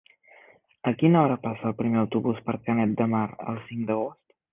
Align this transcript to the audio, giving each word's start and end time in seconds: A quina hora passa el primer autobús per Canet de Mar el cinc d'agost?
A 0.91 0.93
quina 1.01 1.19
hora 1.19 1.35
passa 1.43 1.67
el 1.71 1.75
primer 1.81 1.99
autobús 2.03 2.39
per 2.47 2.55
Canet 2.69 2.97
de 3.03 3.07
Mar 3.13 3.21
el 3.53 3.61
cinc 3.69 3.85
d'agost? 3.91 4.35